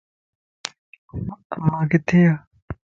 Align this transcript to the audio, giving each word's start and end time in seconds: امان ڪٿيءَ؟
امان 1.55 1.83
ڪٿيءَ؟ 1.91 2.33